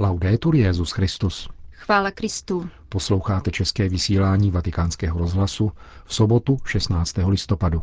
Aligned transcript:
Laudetur 0.00 0.54
Jezus 0.54 0.90
Christus. 0.92 1.48
Chvála 1.72 2.10
Kristu. 2.10 2.68
Posloucháte 2.88 3.50
české 3.50 3.88
vysílání 3.88 4.50
Vatikánského 4.50 5.18
rozhlasu 5.18 5.72
v 6.04 6.14
sobotu 6.14 6.58
16. 6.64 7.16
listopadu. 7.26 7.82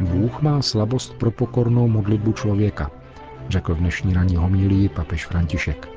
Bůh 0.00 0.42
má 0.42 0.62
slabost 0.62 1.14
pro 1.14 1.30
pokornou 1.30 1.88
modlitbu 1.88 2.32
člověka, 2.32 2.90
řekl 3.48 3.74
v 3.74 3.78
dnešní 3.78 4.14
ranní 4.14 4.36
homílii 4.36 4.88
papež 4.88 5.26
František. 5.26 5.88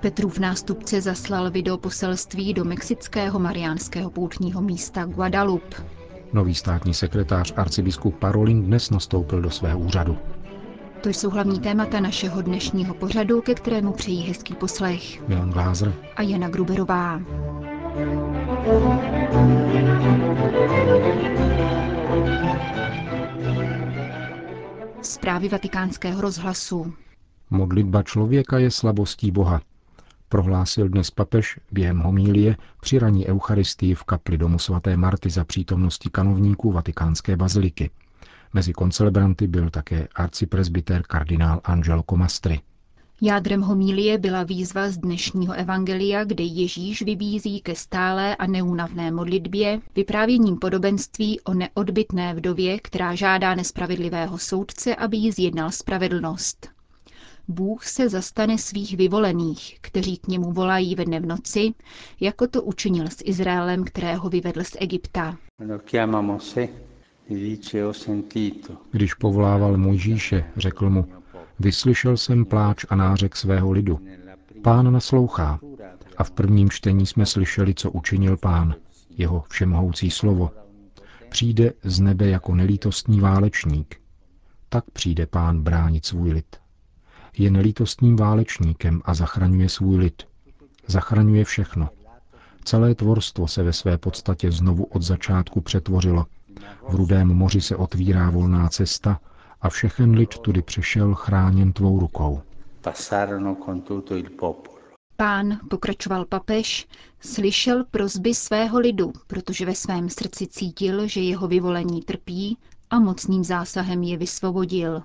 Petrův 0.00 0.38
nástupce 0.38 1.00
zaslal 1.00 1.50
videoposelství 1.50 2.54
do 2.54 2.64
mexického 2.64 3.38
mariánského 3.38 4.10
poutního 4.10 4.60
místa 4.62 5.04
Guadalupe. 5.04 6.01
Nový 6.32 6.54
státní 6.54 6.94
sekretář 6.94 7.52
arcibiskup 7.56 8.18
Parolin 8.18 8.62
dnes 8.62 8.90
nastoupil 8.90 9.42
do 9.42 9.50
svého 9.50 9.78
úřadu. 9.78 10.18
To 11.00 11.08
jsou 11.08 11.30
hlavní 11.30 11.60
témata 11.60 12.00
našeho 12.00 12.42
dnešního 12.42 12.94
pořadu, 12.94 13.40
ke 13.40 13.54
kterému 13.54 13.92
přejí 13.92 14.22
hezký 14.22 14.54
poslech. 14.54 15.28
Milan 15.28 15.50
Glázer 15.50 15.94
a 16.16 16.22
Jana 16.22 16.48
Gruberová. 16.48 17.20
Zprávy 25.02 25.48
vatikánského 25.48 26.20
rozhlasu. 26.20 26.92
Modlitba 27.50 28.02
člověka 28.02 28.58
je 28.58 28.70
slabostí 28.70 29.30
Boha, 29.30 29.60
prohlásil 30.32 30.88
dnes 30.88 31.10
papež 31.10 31.60
během 31.72 31.98
homílie 31.98 32.56
při 32.80 32.98
raní 32.98 33.26
eucharistii 33.26 33.94
v 33.94 34.04
kapli 34.04 34.38
domu 34.38 34.58
svaté 34.58 34.96
Marty 34.96 35.30
za 35.30 35.44
přítomnosti 35.44 36.10
kanovníků 36.10 36.72
vatikánské 36.72 37.36
baziliky. 37.36 37.90
Mezi 38.52 38.72
koncelebranty 38.72 39.46
byl 39.46 39.70
také 39.70 40.08
arcipresbyter 40.14 41.02
kardinál 41.02 41.60
Angelo 41.64 42.04
Comastri. 42.10 42.60
Jádrem 43.20 43.60
homílie 43.60 44.18
byla 44.18 44.42
výzva 44.42 44.88
z 44.90 44.98
dnešního 44.98 45.54
evangelia, 45.54 46.24
kde 46.24 46.44
Ježíš 46.44 47.02
vybízí 47.02 47.60
ke 47.60 47.74
stálé 47.74 48.36
a 48.36 48.46
neúnavné 48.46 49.10
modlitbě, 49.10 49.80
vyprávěním 49.96 50.56
podobenství 50.56 51.40
o 51.40 51.54
neodbitné 51.54 52.34
vdově, 52.34 52.80
která 52.80 53.14
žádá 53.14 53.54
nespravedlivého 53.54 54.38
soudce, 54.38 54.96
aby 54.96 55.16
jí 55.16 55.32
zjednal 55.32 55.70
spravedlnost. 55.70 56.81
Bůh 57.48 57.84
se 57.84 58.08
zastane 58.08 58.58
svých 58.58 58.96
vyvolených, 58.96 59.78
kteří 59.80 60.16
k 60.16 60.28
němu 60.28 60.52
volají 60.52 60.94
ve 60.94 61.04
dne 61.04 61.20
v 61.20 61.26
noci, 61.26 61.74
jako 62.20 62.46
to 62.46 62.62
učinil 62.62 63.06
s 63.06 63.22
Izraelem, 63.24 63.84
kterého 63.84 64.28
vyvedl 64.28 64.64
z 64.64 64.76
Egypta. 64.80 65.36
Když 68.90 69.14
povolával 69.14 69.76
Mojžíše, 69.76 70.44
řekl 70.56 70.90
mu, 70.90 71.06
vyslyšel 71.60 72.16
jsem 72.16 72.44
pláč 72.44 72.84
a 72.88 72.96
nářek 72.96 73.36
svého 73.36 73.72
lidu. 73.72 74.00
Pán 74.62 74.92
naslouchá. 74.92 75.60
A 76.16 76.24
v 76.24 76.30
prvním 76.30 76.70
čtení 76.70 77.06
jsme 77.06 77.26
slyšeli, 77.26 77.74
co 77.74 77.90
učinil 77.90 78.36
pán, 78.36 78.74
jeho 79.10 79.44
všemohoucí 79.48 80.10
slovo. 80.10 80.50
Přijde 81.28 81.72
z 81.82 82.00
nebe 82.00 82.26
jako 82.26 82.54
nelítostný 82.54 83.20
válečník. 83.20 84.00
Tak 84.68 84.84
přijde 84.92 85.26
pán 85.26 85.62
bránit 85.62 86.06
svůj 86.06 86.32
lid 86.32 86.61
je 87.38 87.50
nelítostným 87.50 88.16
válečníkem 88.16 89.02
a 89.04 89.14
zachraňuje 89.14 89.68
svůj 89.68 89.96
lid. 89.96 90.22
Zachraňuje 90.86 91.44
všechno. 91.44 91.88
Celé 92.64 92.94
tvorstvo 92.94 93.48
se 93.48 93.62
ve 93.62 93.72
své 93.72 93.98
podstatě 93.98 94.52
znovu 94.52 94.84
od 94.84 95.02
začátku 95.02 95.60
přetvořilo. 95.60 96.26
V 96.88 96.94
rudém 96.94 97.28
moři 97.28 97.60
se 97.60 97.76
otvírá 97.76 98.30
volná 98.30 98.68
cesta 98.68 99.20
a 99.60 99.68
všechen 99.68 100.10
lid 100.10 100.38
tudy 100.38 100.62
přešel 100.62 101.14
chráněn 101.14 101.72
tvou 101.72 102.00
rukou. 102.00 102.42
Pán, 105.16 105.60
pokračoval 105.70 106.24
papež, 106.24 106.86
slyšel 107.20 107.84
prozby 107.90 108.34
svého 108.34 108.78
lidu, 108.78 109.12
protože 109.26 109.66
ve 109.66 109.74
svém 109.74 110.08
srdci 110.08 110.46
cítil, 110.46 111.06
že 111.06 111.20
jeho 111.20 111.48
vyvolení 111.48 112.02
trpí 112.02 112.58
a 112.90 113.00
mocným 113.00 113.44
zásahem 113.44 114.02
je 114.02 114.16
vysvobodil. 114.16 115.02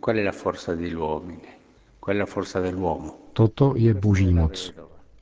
Questa 0.00 0.20
è 0.20 0.24
la 0.24 0.32
forza 0.32 0.74
di 0.74 0.88
Dio 0.88 1.22
Toto 3.32 3.74
je 3.76 3.94
boží 3.94 4.32
moc. 4.32 4.72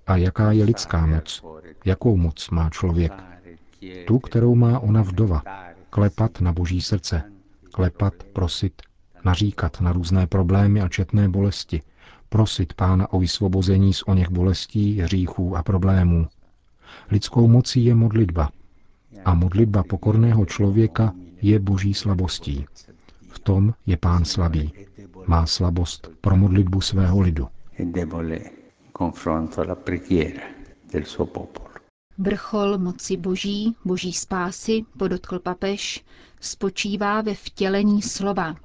A 0.07 0.17
jaká 0.17 0.53
je 0.53 0.65
lidská 0.65 1.07
moc? 1.07 1.43
Jakou 1.85 2.17
moc 2.17 2.51
má 2.51 2.71
člověk? 2.71 3.13
Tu, 4.07 4.19
kterou 4.19 4.55
má 4.55 4.79
ona 4.79 5.03
vdova. 5.03 5.43
Klepat 5.91 6.41
na 6.41 6.53
boží 6.53 6.81
srdce. 6.81 7.23
Klepat, 7.73 8.15
prosit, 8.15 8.83
naříkat 9.25 9.81
na 9.81 9.93
různé 9.93 10.27
problémy 10.27 10.81
a 10.81 10.89
četné 10.89 11.29
bolesti. 11.29 11.83
Prosit 12.29 12.75
pána 12.75 13.13
o 13.13 13.19
vysvobození 13.19 13.93
z 13.95 14.03
oněch 14.07 14.31
bolestí, 14.31 15.01
hříchů 15.01 15.57
a 15.57 15.63
problémů. 15.63 16.29
Lidskou 17.11 17.49
mocí 17.49 17.85
je 17.85 17.95
modlitba. 17.95 18.51
A 19.25 19.35
modlitba 19.35 19.83
pokorného 19.83 20.47
člověka 20.47 21.15
je 21.43 21.59
boží 21.59 21.95
slabostí 21.95 22.67
tom 23.39 23.75
je 23.87 23.97
pán 23.97 24.25
slabý. 24.25 24.73
Má 25.27 25.47
slabost 25.47 26.09
pro 26.21 26.37
modlitbu 26.37 26.81
svého 26.81 27.21
lidu. 27.21 27.49
Vrchol 32.19 32.79
moci 32.79 33.17
boží, 33.17 33.77
boží 33.85 34.13
spásy, 34.13 34.85
podotkl 34.99 35.39
papež, 35.39 36.05
spočívá 36.41 37.21
ve 37.21 37.35
vtělení 37.35 38.03
slova. 38.03 38.57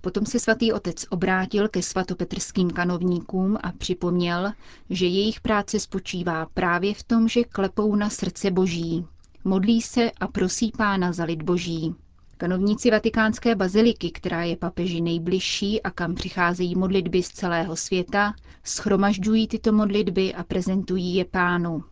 Potom 0.00 0.26
se 0.26 0.40
svatý 0.40 0.72
otec 0.72 1.04
obrátil 1.10 1.68
ke 1.68 1.82
svatopetrským 1.82 2.70
kanovníkům 2.70 3.58
a 3.62 3.72
připomněl, 3.72 4.52
že 4.90 5.06
jejich 5.06 5.40
práce 5.40 5.80
spočívá 5.80 6.46
právě 6.54 6.94
v 6.94 7.02
tom, 7.02 7.28
že 7.28 7.44
klepou 7.44 7.94
na 7.94 8.10
srdce 8.10 8.50
boží. 8.50 9.06
Modlí 9.44 9.82
se 9.82 10.10
a 10.20 10.26
prosí 10.26 10.72
pána 10.76 11.12
za 11.12 11.24
lid 11.24 11.42
boží. 11.42 11.94
Kanovníci 12.40 12.90
vatikánské 12.90 13.54
baziliky, 13.54 14.10
která 14.10 14.42
je 14.44 14.56
papeži 14.56 15.00
nejbližší 15.00 15.82
a 15.82 15.90
kam 15.90 16.14
přicházejí 16.14 16.74
modlitby 16.74 17.22
z 17.22 17.28
celého 17.28 17.76
světa, 17.76 18.34
schromažďují 18.64 19.48
tyto 19.48 19.72
modlitby 19.72 20.34
a 20.34 20.44
prezentují 20.44 21.14
je 21.14 21.24
pánu. 21.24 21.82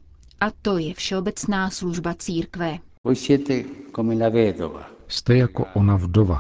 A 0.41 0.51
to 0.63 0.79
je 0.79 0.95
všeobecná 0.95 1.71
služba 1.71 2.15
církve. 2.15 2.79
Jste 5.09 5.37
jako 5.37 5.67
ona 5.75 5.97
vdova. 5.97 6.39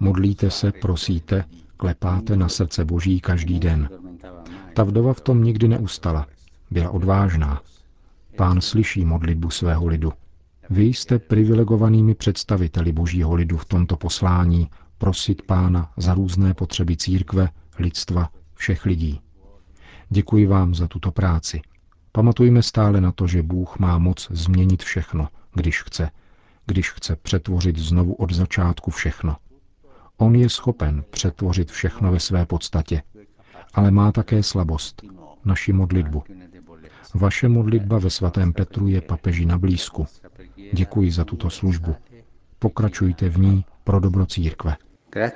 Modlíte 0.00 0.50
se, 0.50 0.72
prosíte, 0.72 1.44
klepáte 1.76 2.36
na 2.36 2.48
srdce 2.48 2.84
Boží 2.84 3.20
každý 3.20 3.60
den. 3.60 3.88
Ta 4.74 4.82
vdova 4.84 5.12
v 5.12 5.20
tom 5.20 5.44
nikdy 5.44 5.68
neustala. 5.68 6.26
Byla 6.70 6.90
odvážná. 6.90 7.62
Pán 8.36 8.60
slyší 8.60 9.04
modlitbu 9.04 9.50
svého 9.50 9.86
lidu. 9.86 10.12
Vy 10.70 10.84
jste 10.84 11.18
privilegovanými 11.18 12.14
představiteli 12.14 12.92
božího 12.92 13.34
lidu 13.34 13.56
v 13.56 13.64
tomto 13.64 13.96
poslání 13.96 14.70
prosit 14.98 15.42
pána 15.42 15.92
za 15.96 16.14
různé 16.14 16.54
potřeby 16.54 16.96
církve, 16.96 17.48
lidstva, 17.78 18.30
všech 18.54 18.86
lidí. 18.86 19.20
Děkuji 20.08 20.46
vám 20.46 20.74
za 20.74 20.88
tuto 20.88 21.10
práci. 21.10 21.60
Pamatujme 22.12 22.62
stále 22.62 23.00
na 23.00 23.12
to, 23.12 23.26
že 23.26 23.42
Bůh 23.42 23.78
má 23.78 23.98
moc 23.98 24.28
změnit 24.30 24.82
všechno, 24.82 25.28
když 25.54 25.82
chce, 25.82 26.10
když 26.66 26.90
chce 26.90 27.16
přetvořit 27.16 27.78
znovu 27.78 28.14
od 28.14 28.32
začátku 28.32 28.90
všechno. 28.90 29.36
On 30.16 30.34
je 30.34 30.48
schopen 30.48 31.04
přetvořit 31.10 31.70
všechno 31.70 32.12
ve 32.12 32.20
své 32.20 32.46
podstatě, 32.46 33.02
ale 33.74 33.90
má 33.90 34.12
také 34.12 34.42
slabost, 34.42 35.02
naši 35.44 35.72
modlitbu. 35.72 36.22
Vaše 37.14 37.48
modlitba 37.48 37.98
ve 37.98 38.10
svatém 38.10 38.52
Petru 38.52 38.88
je 38.88 39.00
papeži 39.00 39.46
na 39.46 39.58
blízku. 39.58 40.06
Děkuji 40.72 41.12
za 41.12 41.24
tuto 41.24 41.50
službu. 41.50 41.94
Pokračujte 42.58 43.28
v 43.28 43.38
ní 43.38 43.64
pro 43.84 44.00
dobro 44.00 44.26
církve. 44.26 44.76
E 45.16 45.30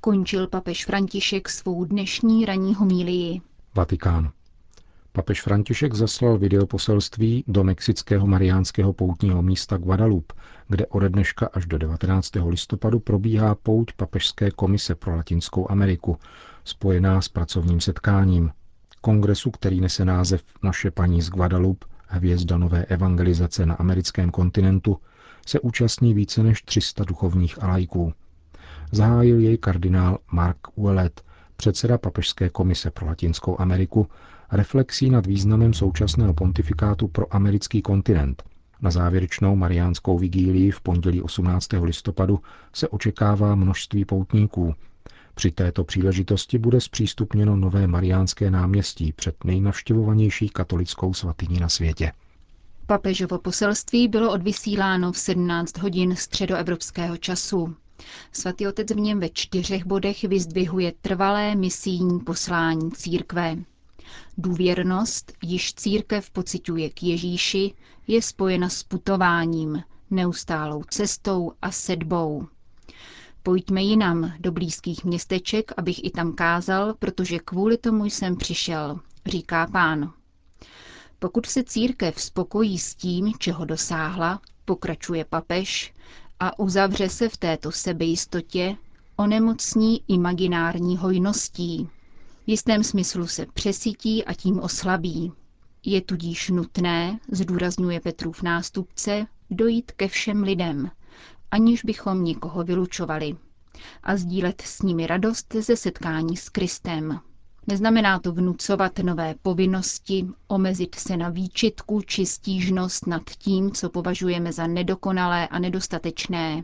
Končil 0.00 0.46
papež 0.46 0.84
František 0.84 1.48
svou 1.48 1.84
dnešní 1.84 2.44
ranní 2.46 2.74
homílii. 2.74 3.40
Vatikán. 3.74 4.30
Papež 5.12 5.42
František 5.42 5.94
zaslal 5.94 6.38
videoposelství 6.38 7.44
do 7.46 7.64
mexického 7.64 8.26
mariánského 8.26 8.92
poutního 8.92 9.42
místa 9.42 9.76
Guadalupe, 9.76 10.34
kde 10.68 10.86
ode 10.86 11.08
dneška 11.08 11.50
až 11.52 11.66
do 11.66 11.78
19. 11.78 12.30
listopadu 12.46 13.00
probíhá 13.00 13.54
pouť 13.54 13.92
Papežské 13.92 14.50
komise 14.50 14.94
pro 14.94 15.16
Latinskou 15.16 15.70
Ameriku, 15.70 16.18
spojená 16.64 17.20
s 17.20 17.28
pracovním 17.28 17.80
setkáním, 17.80 18.50
kongresu, 19.00 19.50
který 19.50 19.80
nese 19.80 20.04
název 20.04 20.42
Naše 20.62 20.90
paní 20.90 21.22
z 21.22 21.30
Guadalupe, 21.30 21.86
hvězda 22.06 22.58
nové 22.58 22.84
evangelizace 22.84 23.66
na 23.66 23.74
americkém 23.74 24.30
kontinentu, 24.30 24.96
se 25.46 25.60
účastní 25.60 26.14
více 26.14 26.42
než 26.42 26.62
300 26.62 27.04
duchovních 27.04 27.62
a 27.62 27.68
lajků. 27.68 28.12
Zahájil 28.92 29.38
jej 29.40 29.58
kardinál 29.58 30.18
Mark 30.32 30.78
Ouellet, 30.78 31.22
předseda 31.56 31.98
Papežské 31.98 32.48
komise 32.48 32.90
pro 32.90 33.06
Latinskou 33.06 33.60
Ameriku 33.60 34.06
reflexí 34.52 35.10
nad 35.10 35.26
významem 35.26 35.74
současného 35.74 36.34
pontifikátu 36.34 37.08
pro 37.08 37.34
americký 37.34 37.82
kontinent. 37.82 38.42
Na 38.80 38.90
závěrečnou 38.90 39.56
mariánskou 39.56 40.18
vigílii 40.18 40.70
v 40.70 40.80
pondělí 40.80 41.22
18. 41.22 41.68
listopadu 41.82 42.40
se 42.72 42.88
očekává 42.88 43.54
množství 43.54 44.04
poutníků. 44.04 44.74
Při 45.38 45.50
této 45.50 45.84
příležitosti 45.84 46.58
bude 46.58 46.80
zpřístupněno 46.80 47.56
nové 47.56 47.86
mariánské 47.86 48.50
náměstí 48.50 49.12
před 49.12 49.44
nejnavštěvovanější 49.44 50.48
katolickou 50.48 51.14
svatyní 51.14 51.60
na 51.60 51.68
světě. 51.68 52.12
Papežovo 52.86 53.38
poselství 53.38 54.08
bylo 54.08 54.32
odvysíláno 54.32 55.12
v 55.12 55.18
17 55.18 55.78
hodin 55.78 56.16
středoevropského 56.16 57.16
času. 57.16 57.76
Svatý 58.32 58.66
otec 58.66 58.90
v 58.90 58.96
něm 58.96 59.20
ve 59.20 59.28
čtyřech 59.28 59.86
bodech 59.86 60.24
vyzdvihuje 60.24 60.92
trvalé 61.00 61.54
misijní 61.54 62.20
poslání 62.20 62.90
církve. 62.90 63.56
Důvěrnost, 64.38 65.32
již 65.42 65.74
církev 65.74 66.30
pociťuje 66.30 66.90
k 66.90 67.02
Ježíši, 67.02 67.74
je 68.06 68.22
spojena 68.22 68.68
s 68.68 68.82
putováním, 68.82 69.82
neustálou 70.10 70.82
cestou 70.82 71.52
a 71.62 71.70
sedbou. 71.70 72.48
Pojďme 73.48 73.82
jinam, 73.82 74.32
do 74.40 74.52
blízkých 74.52 75.04
městeček, 75.04 75.72
abych 75.76 76.04
i 76.04 76.10
tam 76.10 76.32
kázal, 76.32 76.94
protože 76.98 77.38
kvůli 77.38 77.76
tomu 77.78 78.04
jsem 78.04 78.36
přišel, 78.36 79.00
říká 79.26 79.66
pán. 79.66 80.12
Pokud 81.18 81.46
se 81.46 81.64
církev 81.64 82.20
spokojí 82.20 82.78
s 82.78 82.94
tím, 82.94 83.32
čeho 83.38 83.64
dosáhla, 83.64 84.40
pokračuje 84.64 85.24
papež, 85.24 85.94
a 86.40 86.58
uzavře 86.58 87.08
se 87.08 87.28
v 87.28 87.36
této 87.36 87.72
sebejistotě, 87.72 88.76
onemocní 89.16 90.00
imaginární 90.08 90.96
hojností. 90.96 91.88
V 92.46 92.50
jistém 92.50 92.84
smyslu 92.84 93.26
se 93.26 93.46
přesytí 93.54 94.24
a 94.24 94.34
tím 94.34 94.60
oslabí. 94.60 95.32
Je 95.84 96.00
tudíž 96.00 96.48
nutné, 96.48 97.18
zdůrazňuje 97.32 98.00
Petrův 98.00 98.42
nástupce, 98.42 99.26
dojít 99.50 99.92
ke 99.92 100.08
všem 100.08 100.42
lidem, 100.42 100.90
aniž 101.50 101.84
bychom 101.84 102.24
nikoho 102.24 102.64
vylučovali 102.64 103.36
a 104.02 104.16
sdílet 104.16 104.60
s 104.62 104.82
nimi 104.82 105.06
radost 105.06 105.54
ze 105.60 105.76
setkání 105.76 106.36
s 106.36 106.48
Kristem. 106.48 107.20
Neznamená 107.66 108.18
to 108.18 108.32
vnucovat 108.32 108.98
nové 108.98 109.34
povinnosti, 109.42 110.26
omezit 110.48 110.94
se 110.94 111.16
na 111.16 111.28
výčitku 111.28 112.00
či 112.02 112.26
stížnost 112.26 113.06
nad 113.06 113.22
tím, 113.38 113.70
co 113.72 113.90
považujeme 113.90 114.52
za 114.52 114.66
nedokonalé 114.66 115.48
a 115.48 115.58
nedostatečné. 115.58 116.62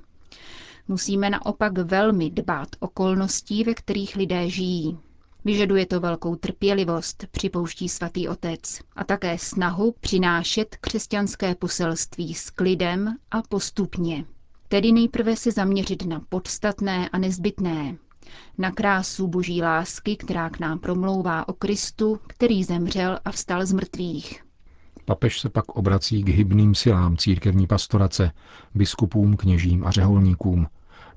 Musíme 0.88 1.30
naopak 1.30 1.78
velmi 1.78 2.30
dbát 2.30 2.68
okolností, 2.80 3.64
ve 3.64 3.74
kterých 3.74 4.16
lidé 4.16 4.50
žijí. 4.50 4.98
Vyžaduje 5.44 5.86
to 5.86 6.00
velkou 6.00 6.36
trpělivost, 6.36 7.26
připouští 7.30 7.88
svatý 7.88 8.28
otec, 8.28 8.80
a 8.96 9.04
také 9.04 9.38
snahu 9.38 9.94
přinášet 10.00 10.76
křesťanské 10.80 11.54
poselství 11.54 12.34
s 12.34 12.50
klidem 12.50 13.16
a 13.30 13.42
postupně. 13.42 14.24
Tedy 14.68 14.92
nejprve 14.92 15.36
se 15.36 15.50
zaměřit 15.52 16.06
na 16.06 16.20
podstatné 16.28 17.08
a 17.08 17.18
nezbytné, 17.18 17.96
na 18.58 18.70
krásu 18.70 19.28
boží 19.28 19.62
lásky, 19.62 20.16
která 20.16 20.50
k 20.50 20.58
nám 20.58 20.78
promlouvá 20.78 21.48
o 21.48 21.52
Kristu, 21.52 22.20
který 22.26 22.64
zemřel 22.64 23.18
a 23.24 23.30
vstal 23.30 23.66
z 23.66 23.72
mrtvých. 23.72 24.44
Papež 25.04 25.40
se 25.40 25.48
pak 25.48 25.68
obrací 25.68 26.22
k 26.24 26.28
hybným 26.28 26.74
silám 26.74 27.16
církevní 27.16 27.66
pastorace, 27.66 28.30
biskupům, 28.74 29.36
kněžím 29.36 29.86
a 29.86 29.90
řeholníkům. 29.90 30.66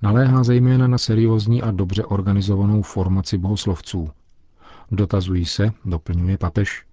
Naléhá 0.02 0.44
zejména 0.44 0.88
na 0.88 0.98
seriózní 0.98 1.62
a 1.62 1.72
dobře 1.72 2.06
organizovanou 2.06 2.82
formaci 2.82 3.38
bohoslovců. 3.38 4.10
Dotazují 4.92 5.46
se, 5.46 5.72
doplňuje 5.86 6.38
papež, 6.38 6.86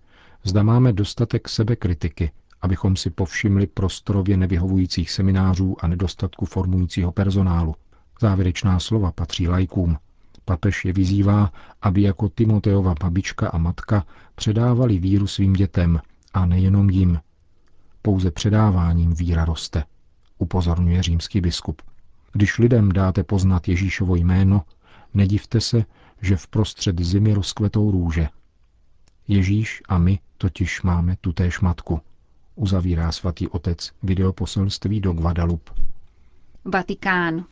zda 0.44 0.62
máme 0.62 0.92
dostatek 0.92 1.48
sebekritiky, 1.48 2.30
abychom 2.64 2.96
si 2.96 3.10
povšimli 3.10 3.66
prostorově 3.66 4.36
nevyhovujících 4.36 5.10
seminářů 5.10 5.76
a 5.80 5.86
nedostatku 5.86 6.46
formujícího 6.46 7.12
personálu. 7.12 7.74
Závěrečná 8.20 8.80
slova 8.80 9.12
patří 9.12 9.48
lajkům. 9.48 9.96
Papež 10.44 10.84
je 10.84 10.92
vyzývá, 10.92 11.52
aby 11.82 12.02
jako 12.02 12.28
Timoteova 12.28 12.94
babička 13.00 13.48
a 13.48 13.58
matka 13.58 14.06
předávali 14.34 14.98
víru 14.98 15.26
svým 15.26 15.52
dětem 15.52 16.00
a 16.34 16.46
nejenom 16.46 16.90
jim. 16.90 17.20
Pouze 18.02 18.30
předáváním 18.30 19.14
víra 19.14 19.44
roste, 19.44 19.84
upozorňuje 20.38 21.02
římský 21.02 21.40
biskup. 21.40 21.82
Když 22.32 22.58
lidem 22.58 22.92
dáte 22.92 23.22
poznat 23.24 23.68
Ježíšovo 23.68 24.16
jméno, 24.16 24.62
nedivte 25.14 25.60
se, 25.60 25.84
že 26.22 26.36
v 26.36 26.46
prostřed 26.46 27.00
zimy 27.00 27.34
rozkvetou 27.34 27.90
růže. 27.90 28.28
Ježíš 29.28 29.82
a 29.88 29.98
my 29.98 30.18
totiž 30.38 30.82
máme 30.82 31.16
tutéž 31.20 31.60
matku, 31.60 32.00
uzavírá 32.56 33.12
svatý 33.12 33.48
otec 33.48 33.90
videoposelství 34.02 35.00
do 35.00 35.12
Guadalupe. 35.12 35.72
Vatikán. 36.64 37.44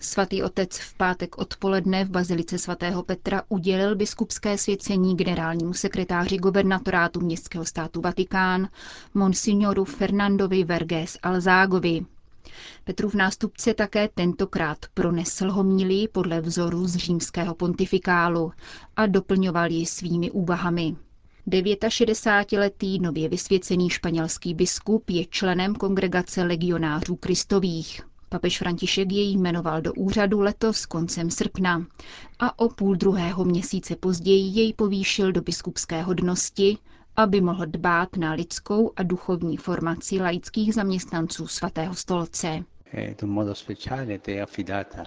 Svatý 0.00 0.42
otec 0.42 0.78
v 0.78 0.94
pátek 0.96 1.38
odpoledne 1.38 2.04
v 2.04 2.10
Bazilice 2.10 2.58
svatého 2.58 3.02
Petra 3.02 3.42
udělil 3.48 3.96
biskupské 3.96 4.58
svěcení 4.58 5.16
generálnímu 5.16 5.72
sekretáři 5.72 6.36
gubernatorátu 6.36 7.20
městského 7.20 7.64
státu 7.64 8.00
Vatikán, 8.00 8.68
monsignoru 9.14 9.84
Fernandovi 9.84 10.64
Verges 10.64 11.18
Alzágovi. 11.22 12.06
Petrův 12.84 13.14
nástupce 13.14 13.74
také 13.74 14.08
tentokrát 14.08 14.78
pronesl 14.94 15.50
homílii 15.52 16.08
podle 16.08 16.40
vzoru 16.40 16.86
z 16.86 16.96
římského 16.96 17.54
pontifikálu 17.54 18.52
a 18.96 19.06
doplňoval 19.06 19.70
ji 19.70 19.86
svými 19.86 20.30
úvahami. 20.30 20.96
69-letý 21.48 22.98
nově 22.98 23.28
vysvěcený 23.28 23.90
španělský 23.90 24.54
biskup 24.54 25.10
je 25.10 25.24
členem 25.24 25.74
kongregace 25.74 26.42
legionářů 26.42 27.16
kristových. 27.16 28.00
Papež 28.28 28.58
František 28.58 29.12
jej 29.12 29.32
jmenoval 29.32 29.80
do 29.82 29.92
úřadu 29.92 30.40
letos 30.40 30.86
koncem 30.86 31.30
srpna 31.30 31.86
a 32.38 32.58
o 32.58 32.68
půl 32.68 32.96
druhého 32.96 33.44
měsíce 33.44 33.96
později 33.96 34.58
jej 34.58 34.72
povýšil 34.72 35.32
do 35.32 35.42
biskupské 35.42 36.02
hodnosti, 36.02 36.78
aby 37.16 37.40
mohl 37.40 37.66
dbát 37.66 38.16
na 38.16 38.32
lidskou 38.32 38.92
a 38.96 39.02
duchovní 39.02 39.56
formaci 39.56 40.18
laických 40.20 40.74
zaměstnanců 40.74 41.46
svatého 41.46 41.94
stolce. 41.94 42.64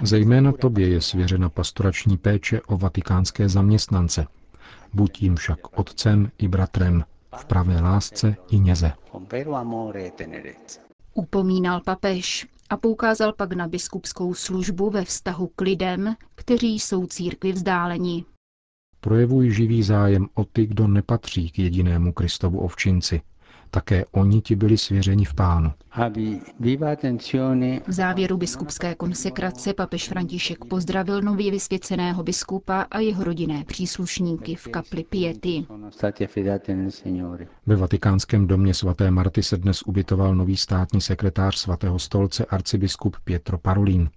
Zejména 0.01 0.51
tobě 0.51 0.88
je 0.88 1.01
svěřena 1.01 1.50
pastorační 1.50 2.18
péče 2.18 2.62
o 2.62 2.78
vatikánské 2.78 3.50
zaměstnance. 3.50 4.25
Buď 4.94 5.22
jim 5.22 5.36
však 5.36 5.80
otcem 5.80 6.31
i 6.38 6.48
bratrem, 6.48 7.04
v 7.36 7.45
pravé 7.45 7.81
lásce 7.81 8.35
i 8.50 8.59
něze. 8.59 8.92
Upomínal 11.14 11.81
papež 11.81 12.47
a 12.69 12.78
poukázal 12.78 13.33
pak 13.33 13.54
na 13.54 13.68
biskupskou 13.68 14.33
službu 14.33 14.90
ve 14.90 15.06
vztahu 15.06 15.47
k 15.56 15.62
lidem, 15.62 16.16
kteří 16.35 16.80
jsou 16.80 17.06
církvi 17.06 17.52
vzdáleni. 17.52 18.26
Projevují 19.00 19.52
živý 19.52 19.83
zájem 19.83 20.28
o 20.33 20.45
ty, 20.45 20.66
kdo 20.66 20.88
nepatří 20.88 21.50
k 21.50 21.59
jedinému 21.59 22.14
Kristovu 22.14 22.59
ovčinci, 22.59 23.21
také 23.71 24.06
oni 24.12 24.42
ti 24.42 24.56
byli 24.56 24.78
svěřeni 24.78 25.26
v 25.26 25.33
pánu. 25.33 25.71
V 27.88 27.92
závěru 27.92 28.38
biskupské 28.38 28.95
konsekrace 28.95 29.74
papež 29.74 30.09
František 30.09 30.66
pozdravil 30.66 31.21
nově 31.21 31.52
vysvěceného 31.52 32.24
biskupa 32.24 32.81
a 32.92 33.00
jeho 33.00 33.24
rodinné 33.24 33.64
příslušníky 33.64 34.56
v 34.56 34.68
kapli 34.68 35.04
Piety. 35.04 35.66
Ve 37.66 37.76
vatikánském 37.76 38.47
domě 38.47 38.74
svaté 38.74 39.12
Marty 39.12 39.44
se 39.44 39.57
dnes 39.57 39.81
ubytoval 39.81 40.36
nový 40.36 40.57
státní 40.57 41.02
sekretář 41.02 41.56
svatého 41.57 42.00
stolce 42.00 42.45
arcibiskup 42.45 43.18
Pietro 43.24 43.57
Parolin. 43.57 44.09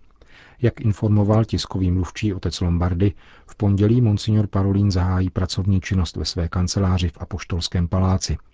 Jak 0.62 0.80
informoval 0.80 1.45
tiskový 1.45 1.90
mluvčí 1.90 2.35
otec 2.35 2.61
Lombardy, 2.61 3.12
v 3.47 3.57
pondělí 3.57 4.00
monsignor 4.00 4.47
Parolin 4.47 4.90
zahájí 4.90 5.30
pracovní 5.30 5.80
činnost 5.80 6.16
ve 6.16 6.25
své 6.25 6.49
kanceláři 6.49 7.09
v 7.09 7.19
Apoštolském 7.21 7.88
paláci– 7.88 8.37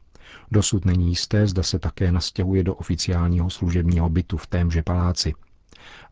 Dosud 0.52 0.84
není 0.84 1.08
jisté, 1.08 1.46
zda 1.46 1.62
se 1.62 1.78
také 1.78 2.12
nastěhuje 2.12 2.64
do 2.64 2.74
oficiálního 2.74 3.50
služebního 3.50 4.08
bytu 4.08 4.36
v 4.36 4.46
témže 4.46 4.82
paláci. 4.82 5.32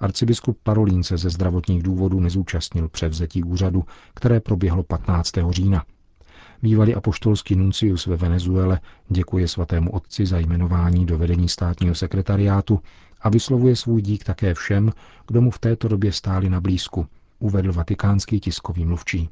Arcibiskup 0.01 0.59
Parolín 0.63 1.03
se 1.03 1.17
ze 1.17 1.31
zdravotních 1.31 1.83
důvodů 1.83 2.21
nezúčastnil 2.21 2.89
převzetí 2.89 3.43
úřadu, 3.45 3.85
které 4.15 4.41
proběhlo 4.41 4.83
15. 4.83 5.33
října. 5.51 5.85
Bývalý 6.63 6.95
apoštolský 6.95 7.57
nuncius 7.57 8.07
ve 8.07 8.17
Venezuele 8.17 8.81
děkuje 9.09 9.49
svatému 9.49 9.91
otci 9.91 10.27
za 10.27 10.39
jmenování 10.39 11.07
do 11.07 11.19
vedení 11.19 11.49
státního 11.49 11.95
sekretariátu 11.95 12.81
a 13.21 13.29
vyslovuje 13.29 13.77
svůj 13.77 14.03
dík 14.03 14.25
také 14.25 14.55
všem, 14.55 14.93
kdo 15.27 15.41
mu 15.41 15.51
v 15.51 15.59
této 15.59 15.89
době 15.89 16.13
stáli 16.13 16.51
na 16.51 16.61
blízku, 16.61 17.07
uvedl 17.39 17.73
vatikánský 17.73 18.41
tiskový 18.41 18.85
mluvčí. 18.85 19.29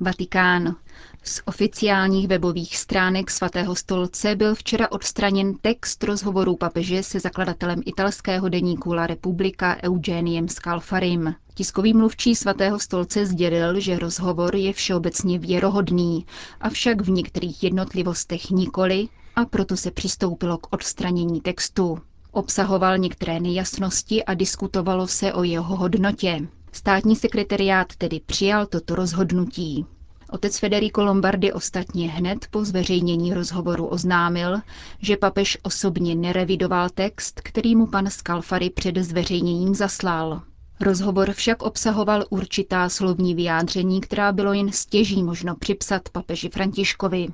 Vatikán. 0.00 0.76
Z 1.22 1.42
oficiálních 1.44 2.28
webových 2.28 2.76
stránek 2.76 3.30
svatého 3.30 3.74
stolce 3.74 4.36
byl 4.36 4.54
včera 4.54 4.92
odstraněn 4.92 5.54
text 5.60 6.04
rozhovorů 6.04 6.56
papeže 6.56 7.02
se 7.02 7.20
zakladatelem 7.20 7.82
italského 7.86 8.48
deníku 8.48 8.92
La 8.92 9.06
Repubblica 9.06 9.76
Eugeniem 9.82 10.48
Scalfarim. 10.48 11.34
Tiskový 11.54 11.94
mluvčí 11.94 12.34
svatého 12.34 12.78
stolce 12.78 13.26
sdělil, 13.26 13.80
že 13.80 13.98
rozhovor 13.98 14.56
je 14.56 14.72
všeobecně 14.72 15.38
věrohodný, 15.38 16.26
avšak 16.60 17.00
v 17.00 17.10
některých 17.10 17.62
jednotlivostech 17.62 18.50
nikoli 18.50 19.08
a 19.36 19.44
proto 19.44 19.76
se 19.76 19.90
přistoupilo 19.90 20.58
k 20.58 20.66
odstranění 20.72 21.40
textu. 21.40 21.98
Obsahoval 22.32 22.98
některé 22.98 23.40
nejasnosti 23.40 24.24
a 24.24 24.34
diskutovalo 24.34 25.06
se 25.06 25.32
o 25.32 25.42
jeho 25.42 25.76
hodnotě. 25.76 26.48
Státní 26.72 27.16
sekretariát 27.16 27.96
tedy 27.96 28.20
přijal 28.26 28.66
toto 28.66 28.94
rozhodnutí. 28.94 29.86
Otec 30.32 30.58
Federico 30.58 31.04
Lombardi 31.04 31.52
ostatně 31.52 32.10
hned 32.10 32.46
po 32.50 32.64
zveřejnění 32.64 33.34
rozhovoru 33.34 33.86
oznámil, 33.86 34.58
že 34.98 35.16
papež 35.16 35.58
osobně 35.62 36.14
nerevidoval 36.14 36.88
text, 36.90 37.40
který 37.44 37.76
mu 37.76 37.86
pan 37.86 38.10
Scalfari 38.10 38.70
před 38.70 38.96
zveřejněním 38.96 39.74
zaslal. 39.74 40.42
Rozhovor 40.80 41.32
však 41.32 41.62
obsahoval 41.62 42.24
určitá 42.30 42.88
slovní 42.88 43.34
vyjádření, 43.34 44.00
která 44.00 44.32
bylo 44.32 44.52
jen 44.52 44.72
stěží 44.72 45.22
možno 45.22 45.56
připsat 45.56 46.08
papeži 46.08 46.48
Františkovi. 46.48 47.28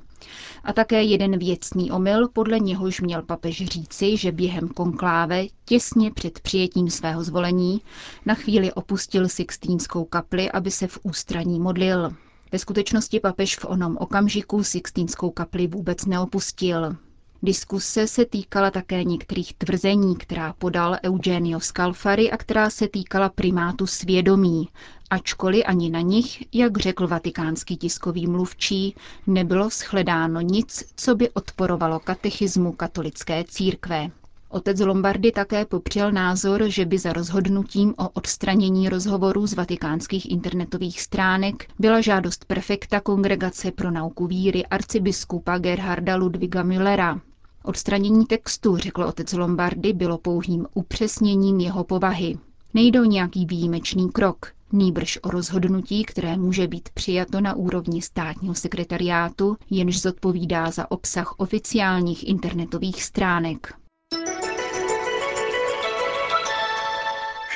A 0.63 0.73
také 0.73 1.03
jeden 1.03 1.39
věcný 1.39 1.91
omyl, 1.91 2.27
podle 2.27 2.59
něhož 2.59 3.01
měl 3.01 3.21
papež 3.21 3.65
říci, 3.65 4.17
že 4.17 4.31
během 4.31 4.67
konkláve, 4.67 5.45
těsně 5.65 6.11
před 6.11 6.39
přijetím 6.39 6.89
svého 6.89 7.23
zvolení, 7.23 7.81
na 8.25 8.33
chvíli 8.33 8.73
opustil 8.73 9.29
Sixtínskou 9.29 10.05
kapli, 10.05 10.51
aby 10.51 10.71
se 10.71 10.87
v 10.87 10.99
ústraní 11.03 11.59
modlil. 11.59 12.11
Ve 12.51 12.59
skutečnosti 12.59 13.19
papež 13.19 13.57
v 13.57 13.65
onom 13.65 13.97
okamžiku 13.97 14.63
Sixtínskou 14.63 15.31
kapli 15.31 15.67
vůbec 15.67 16.05
neopustil. 16.05 16.95
Diskuse 17.43 18.07
se 18.07 18.25
týkala 18.25 18.71
také 18.71 19.03
některých 19.03 19.53
tvrzení, 19.53 20.15
která 20.15 20.53
podal 20.53 20.97
Eugenio 21.03 21.59
Scalfari 21.59 22.31
a 22.31 22.37
která 22.37 22.69
se 22.69 22.87
týkala 22.87 23.29
primátu 23.29 23.87
svědomí, 23.87 24.69
ačkoliv 25.09 25.63
ani 25.67 25.89
na 25.89 26.01
nich, 26.01 26.55
jak 26.55 26.77
řekl 26.77 27.07
vatikánský 27.07 27.77
tiskový 27.77 28.27
mluvčí, 28.27 28.95
nebylo 29.27 29.69
shledáno 29.69 30.41
nic, 30.41 30.83
co 30.95 31.15
by 31.15 31.29
odporovalo 31.29 31.99
katechismu 31.99 32.71
katolické 32.71 33.43
církve. 33.43 34.09
Otec 34.49 34.79
Lombardy 34.79 35.31
také 35.31 35.65
popřel 35.65 36.11
názor, 36.11 36.63
že 36.67 36.85
by 36.85 36.97
za 36.97 37.13
rozhodnutím 37.13 37.93
o 37.97 38.09
odstranění 38.09 38.89
rozhovorů 38.89 39.47
z 39.47 39.53
vatikánských 39.53 40.31
internetových 40.31 41.01
stránek 41.01 41.67
byla 41.79 42.01
žádost 42.01 42.45
prefekta 42.45 42.99
Kongregace 42.99 43.71
pro 43.71 43.91
nauku 43.91 44.27
víry 44.27 44.65
arcibiskupa 44.65 45.57
Gerharda 45.57 46.15
Ludviga 46.15 46.63
Müllera. 46.63 47.21
Odstranění 47.63 48.25
textu, 48.25 48.77
řekl 48.77 49.03
otec 49.03 49.33
Lombardy, 49.33 49.93
bylo 49.93 50.17
pouhým 50.17 50.65
upřesněním 50.73 51.59
jeho 51.59 51.83
povahy. 51.83 52.37
Nejde 52.73 53.01
o 53.01 53.05
nějaký 53.05 53.45
výjimečný 53.45 54.09
krok, 54.09 54.51
nýbrž 54.71 55.19
o 55.23 55.29
rozhodnutí, 55.31 56.03
které 56.03 56.37
může 56.37 56.67
být 56.67 56.89
přijato 56.89 57.41
na 57.41 57.55
úrovni 57.55 58.01
státního 58.01 58.55
sekretariátu, 58.55 59.57
jenž 59.69 60.01
zodpovídá 60.01 60.71
za 60.71 60.91
obsah 60.91 61.33
oficiálních 61.37 62.27
internetových 62.27 63.03
stránek. 63.03 63.73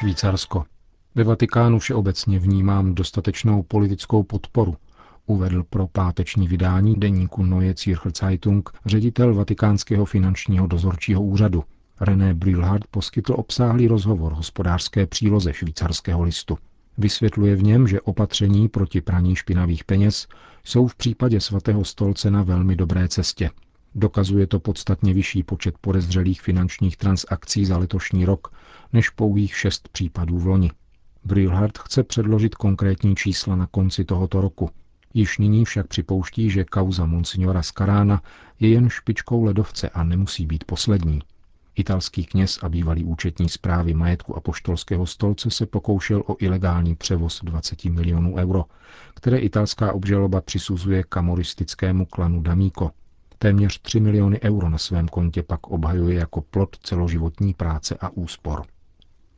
Švýcarsko. 0.02 0.64
Ve 1.16 1.24
Vatikánu 1.24 1.80
všeobecně 1.80 2.40
vnímám 2.40 2.96
dostatečnou 2.96 3.64
politickou 3.64 4.24
podporu, 4.24 4.76
uvedl 5.26 5.64
pro 5.70 5.88
páteční 5.88 6.48
vydání 6.48 6.96
deníku 6.96 7.44
Neue 7.44 7.74
Zürcher 7.78 8.12
Zeitung 8.16 8.70
ředitel 8.86 9.36
Vatikánského 9.36 10.06
finančního 10.06 10.68
dozorčího 10.68 11.22
úřadu. 11.22 11.64
René 12.00 12.34
Brülhardt 12.34 12.88
poskytl 12.92 13.34
obsáhlý 13.38 13.88
rozhovor 13.88 14.34
hospodářské 14.34 15.08
příloze 15.08 15.54
švýcarského 15.54 16.24
listu. 16.24 16.58
Vysvětluje 16.98 17.56
v 17.56 17.64
něm, 17.64 17.88
že 17.88 18.02
opatření 18.02 18.68
proti 18.70 19.02
praní 19.02 19.36
špinavých 19.36 19.84
peněz 19.84 20.28
jsou 20.64 20.88
v 20.88 20.96
případě 20.96 21.42
svatého 21.42 21.86
stolce 21.86 22.32
na 22.32 22.44
velmi 22.44 22.76
dobré 22.76 23.08
cestě. 23.08 23.50
Dokazuje 23.96 24.48
to 24.48 24.60
podstatně 24.60 25.14
vyšší 25.14 25.44
počet 25.44 25.76
podezřelých 25.82 26.42
finančních 26.42 26.98
transakcí 26.98 27.66
za 27.66 27.78
letošní 27.78 28.26
rok 28.26 28.54
než 28.94 29.10
pouhých 29.10 29.58
šest 29.58 29.90
případů 29.90 30.40
v 30.40 30.48
loni. 30.48 30.72
Brilhart 31.24 31.78
chce 31.78 32.04
předložit 32.04 32.56
konkrétní 32.56 33.16
čísla 33.16 33.56
na 33.56 33.68
konci 33.68 34.06
tohoto 34.06 34.42
roku. 34.42 34.70
Již 35.14 35.38
nyní 35.38 35.66
však 35.66 35.88
připouští, 35.88 36.50
že 36.50 36.64
kauza 36.66 37.06
monsignora 37.06 37.64
Scarána 37.64 38.22
je 38.60 38.70
jen 38.70 38.90
špičkou 38.90 39.44
ledovce 39.44 39.90
a 39.90 40.04
nemusí 40.04 40.46
být 40.46 40.64
poslední. 40.64 41.22
Italský 41.76 42.26
kněz 42.26 42.60
a 42.64 42.70
bývalý 42.70 43.04
účetní 43.04 43.50
zprávy 43.50 43.94
majetku 43.94 44.38
apoštolského 44.38 45.06
stolce 45.06 45.52
se 45.52 45.66
pokoušel 45.66 46.24
o 46.28 46.36
ilegální 46.40 46.96
převoz 46.96 47.42
20 47.44 47.86
milionů 47.86 48.36
euro, 48.36 48.66
které 49.16 49.38
italská 49.38 49.94
obžaloba 49.94 50.42
přisuzuje 50.42 51.04
kamoristickému 51.04 52.06
klanu 52.06 52.42
D'Amico. 52.42 52.92
Téměř 53.44 53.82
3 53.82 54.00
miliony 54.00 54.42
euro 54.42 54.70
na 54.70 54.78
svém 54.78 55.08
kontě 55.08 55.44
pak 55.44 55.68
obhajuje 55.68 56.16
jako 56.16 56.42
plot 56.42 56.78
celoživotní 56.84 57.54
práce 57.54 57.98
a 58.02 58.10
úspor. 58.10 58.64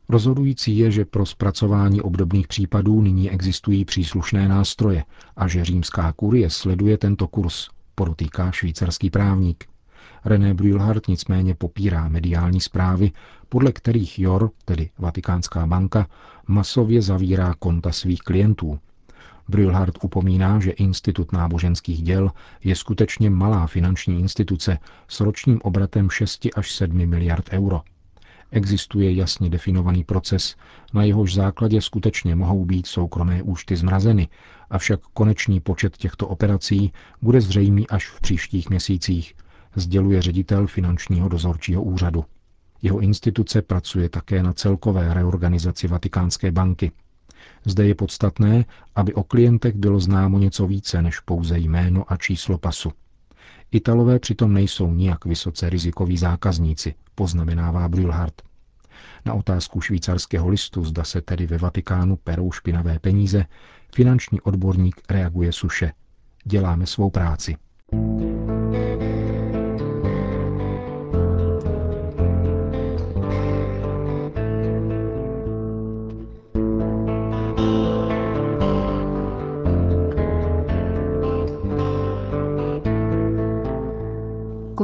Rozhodující 0.08 0.78
je, 0.78 0.90
že 0.90 1.04
pro 1.04 1.26
zpracování 1.26 2.00
obdobných 2.00 2.48
případů 2.48 3.02
nyní 3.02 3.30
existují 3.30 3.84
příslušné 3.84 4.48
nástroje 4.48 5.04
a 5.36 5.48
že 5.48 5.64
římská 5.64 6.12
kurie 6.12 6.50
sleduje 6.50 6.98
tento 6.98 7.28
kurz, 7.28 7.68
podotýká 7.94 8.50
švýcarský 8.50 9.10
právník. 9.10 9.64
René 10.24 10.54
Brühlhardt 10.54 11.08
nicméně 11.08 11.54
popírá 11.54 12.08
mediální 12.08 12.60
zprávy, 12.60 13.12
podle 13.48 13.72
kterých 13.72 14.18
JOR, 14.18 14.50
tedy 14.64 14.90
Vatikánská 14.98 15.66
banka, 15.66 16.06
masově 16.46 17.02
zavírá 17.02 17.54
konta 17.58 17.92
svých 17.92 18.20
klientů. 18.20 18.78
Brühlhardt 19.48 19.98
upomíná, 20.04 20.60
že 20.60 20.70
Institut 20.70 21.32
náboženských 21.32 22.02
děl 22.02 22.30
je 22.64 22.76
skutečně 22.76 23.30
malá 23.30 23.66
finanční 23.66 24.20
instituce 24.20 24.78
s 25.08 25.20
ročním 25.20 25.60
obratem 25.62 26.10
6 26.10 26.48
až 26.56 26.72
7 26.72 27.06
miliard 27.06 27.48
euro. 27.52 27.80
Existuje 28.50 29.14
jasně 29.14 29.50
definovaný 29.50 30.04
proces, 30.04 30.56
na 30.92 31.04
jehož 31.04 31.34
základě 31.34 31.80
skutečně 31.82 32.34
mohou 32.34 32.64
být 32.64 32.86
soukromé 32.86 33.42
účty 33.42 33.76
zmrazeny, 33.76 34.28
avšak 34.70 35.00
konečný 35.14 35.60
počet 35.60 35.96
těchto 35.96 36.28
operací 36.28 36.92
bude 37.22 37.40
zřejmý 37.40 37.88
až 37.88 38.08
v 38.08 38.20
příštích 38.20 38.70
měsících, 38.70 39.34
sděluje 39.76 40.22
ředitel 40.22 40.66
finančního 40.66 41.28
dozorčího 41.28 41.82
úřadu. 41.82 42.24
Jeho 42.82 42.98
instituce 43.00 43.62
pracuje 43.62 44.08
také 44.08 44.42
na 44.42 44.52
celkové 44.52 45.14
reorganizaci 45.14 45.88
Vatikánské 45.88 46.52
banky. 46.52 46.92
Zde 47.66 47.86
je 47.86 47.94
podstatné, 47.94 48.64
aby 48.94 49.14
o 49.14 49.22
klientech 49.22 49.74
bylo 49.74 50.00
známo 50.00 50.38
něco 50.38 50.66
více 50.66 51.02
než 51.02 51.20
pouze 51.20 51.58
jméno 51.58 52.12
a 52.12 52.16
číslo 52.16 52.58
pasu. 52.58 52.92
Italové 53.70 54.18
přitom 54.18 54.52
nejsou 54.52 54.92
nijak 54.94 55.24
vysoce 55.24 55.70
rizikoví 55.70 56.18
zákazníci, 56.18 56.94
poznamenává 57.14 57.88
Brülhardt. 57.88 58.42
Na 59.24 59.34
otázku 59.34 59.80
švýcarského 59.80 60.48
listu, 60.48 60.84
zda 60.84 61.04
se 61.04 61.20
tedy 61.20 61.46
ve 61.46 61.58
Vatikánu 61.58 62.16
perou 62.16 62.52
špinavé 62.52 62.98
peníze, 62.98 63.46
finanční 63.94 64.40
odborník 64.40 65.02
reaguje 65.10 65.52
suše. 65.52 65.92
Děláme 66.44 66.86
svou 66.86 67.10
práci. 67.10 67.56